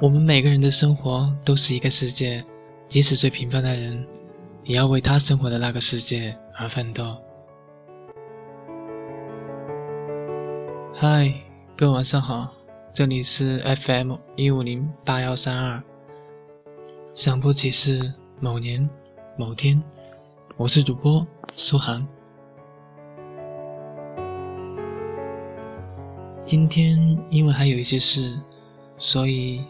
[0.00, 2.44] 我们每个人的生活都是一个世界，
[2.88, 4.04] 即使最平凡的人，
[4.64, 7.16] 也要为他生活的那个世界而奋斗。
[10.92, 11.32] 嗨，
[11.76, 12.52] 各位晚上好，
[12.92, 15.80] 这里是 FM 一五零八幺三二。
[17.14, 18.00] 想不起是
[18.40, 18.90] 某年
[19.38, 19.80] 某天，
[20.56, 22.04] 我是主播苏涵。
[26.44, 26.98] 今天
[27.30, 28.36] 因为还有一些事，
[28.98, 29.64] 所以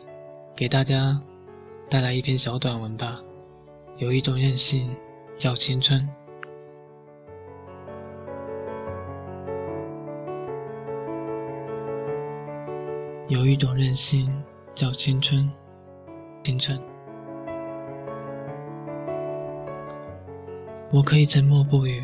[0.57, 1.21] 给大家
[1.91, 3.21] 带来一篇小短文吧。
[3.97, 4.95] 有一种任性
[5.37, 6.09] 叫青春，
[13.27, 14.33] 有一种任性
[14.77, 15.51] 叫青春，
[16.45, 16.81] 青春。
[20.93, 22.01] 我可以沉默不语，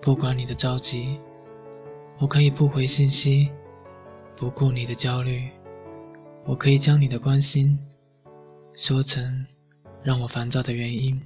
[0.00, 1.18] 不管你的着急；
[2.18, 3.50] 我可以不回信息。
[4.34, 5.48] 不顾你的焦虑，
[6.44, 7.78] 我可以将你的关心
[8.76, 9.46] 说成
[10.02, 11.20] 让我烦躁的原因。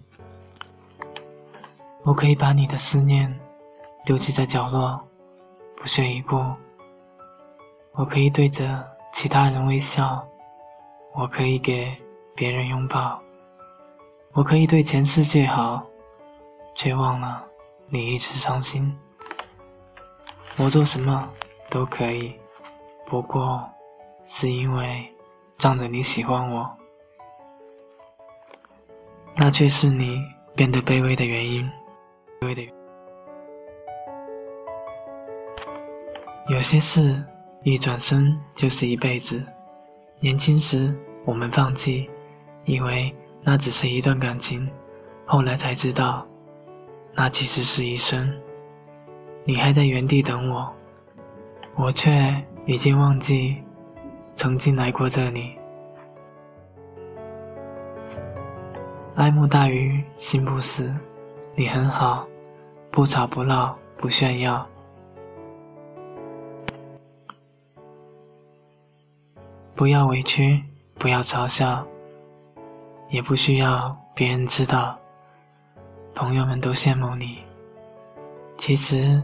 [2.03, 3.35] 我可以把你的思念
[4.05, 5.01] 丢弃在角落，
[5.77, 6.37] 不屑一顾。
[7.93, 10.25] 我可以对着其他人微笑，
[11.15, 11.97] 我可以给
[12.35, 13.21] 别人拥抱。
[14.33, 15.85] 我可以对全世界好，
[16.75, 17.43] 却忘了
[17.89, 18.95] 你一直伤心。
[20.59, 21.29] 我做什么
[21.71, 22.35] 都可以。
[23.07, 23.69] 不过，
[24.29, 25.07] 是因为
[25.57, 26.69] 仗着你喜欢我，
[29.37, 30.21] 那却是你
[30.55, 31.65] 变得卑微的原因。
[32.41, 32.69] 卑微的。
[36.49, 37.25] 有些事
[37.63, 39.43] 一转身就是一辈子。
[40.21, 42.09] 年轻时我们放弃，
[42.65, 44.69] 以为那只是一段感情，
[45.25, 46.27] 后来才知道，
[47.15, 48.33] 那其实是一生。
[49.45, 50.73] 你还在原地等我，
[51.77, 52.45] 我却。
[52.69, 53.63] 已经忘记
[54.37, 55.59] 曾经来过这里。
[59.15, 60.95] 爱慕大于心不死，
[61.55, 62.29] 你很好，
[62.91, 64.65] 不吵不闹不炫耀，
[69.75, 70.63] 不要委屈，
[70.99, 71.85] 不要嘲笑，
[73.09, 74.99] 也不需要别人知道。
[76.15, 77.39] 朋友们都羡慕你，
[78.59, 79.23] 其实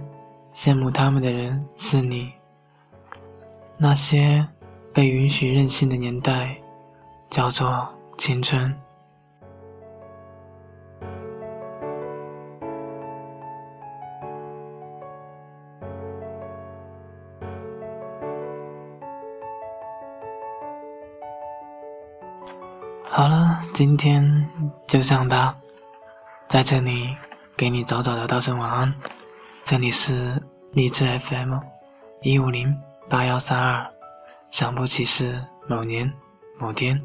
[0.55, 2.33] 羡慕他们的人是你。
[3.77, 4.47] 那些
[4.95, 6.57] 被允许任性的年代，
[7.31, 7.89] 叫做
[8.19, 8.75] 青春。
[23.05, 24.49] 好了，今天
[24.87, 25.57] 就这样吧，
[26.49, 27.15] 在这里
[27.57, 28.93] 给你早早的道声晚安。
[29.65, 30.43] 这里是
[30.73, 31.59] 励志 FM
[32.21, 32.77] 一五零。
[33.09, 33.85] 八幺三二，
[34.53, 36.13] 想不起是某年
[36.59, 37.03] 某天，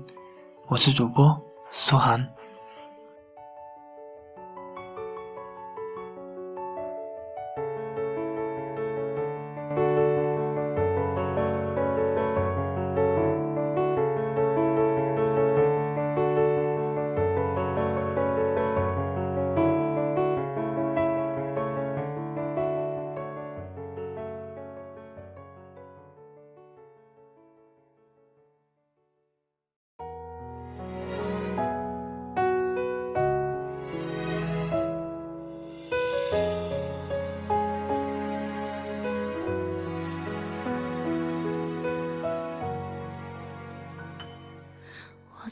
[0.68, 1.42] 我是主播
[1.72, 2.30] 苏涵。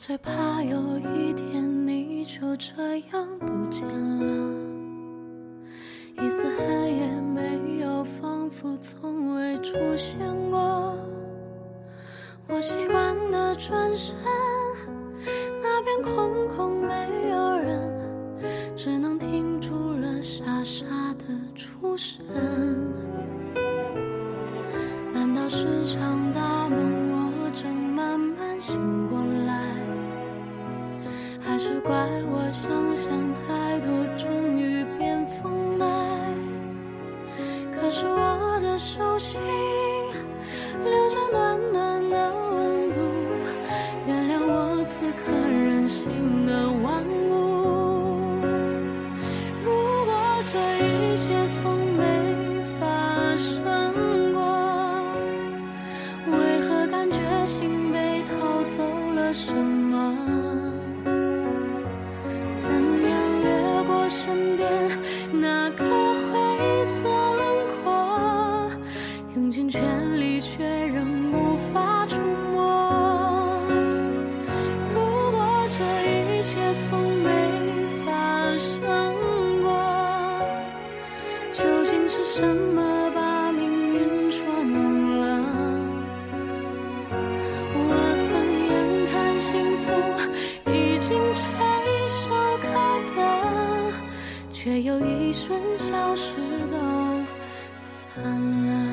[0.08, 4.54] 最怕有一天你就这样不见了，
[6.22, 10.20] 一丝痕也没有，仿佛从未出现
[10.52, 10.96] 过。
[12.48, 14.16] 我习惯的转身，
[15.60, 17.92] 那边空空没有人，
[18.76, 20.86] 只能停住了傻傻
[21.18, 21.26] 的
[21.56, 22.24] 出神。
[25.12, 26.25] 难道是场
[50.56, 53.75] 这一切从没发生。
[82.38, 85.24] 什么把命运捉弄了？
[87.74, 87.80] 我
[88.28, 88.30] 曾
[88.68, 88.76] 眼
[89.10, 89.48] 看幸
[89.78, 89.86] 福
[90.70, 91.42] 已经垂
[92.10, 92.20] 手
[92.60, 92.66] 可
[93.16, 93.18] 得，
[94.52, 96.36] 却又一瞬消失
[96.70, 96.78] 都
[97.80, 98.22] 散
[98.68, 98.85] 了。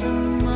[0.00, 0.47] Christ.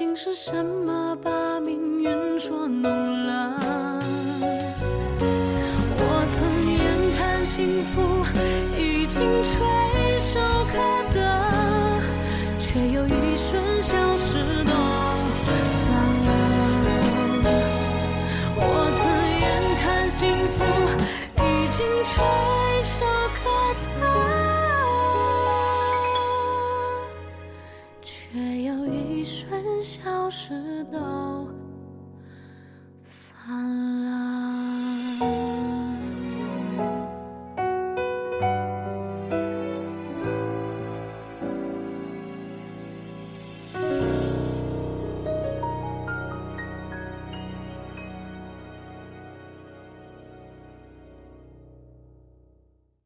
[0.00, 1.39] 情是什么吧。